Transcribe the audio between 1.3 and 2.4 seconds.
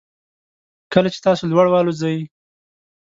لوړ والوځئ